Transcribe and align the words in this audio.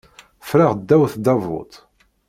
Ffreɣ 0.43 0.71
ddaw 0.75 1.03
tdabut. 1.13 1.73